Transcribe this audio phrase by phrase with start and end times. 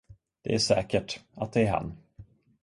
[0.43, 1.97] Det är säkert, att det är han.